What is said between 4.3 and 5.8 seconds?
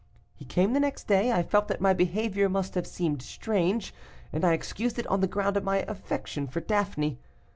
and I excused it on the ground of